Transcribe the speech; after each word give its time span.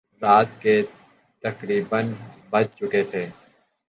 رات 0.21 0.49
کے 0.61 0.75
تقریبا 1.43 1.99
بج 2.51 2.65
چکے 2.77 3.03
تھے 3.11 3.23